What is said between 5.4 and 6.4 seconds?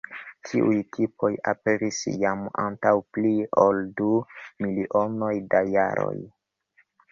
da jaroj.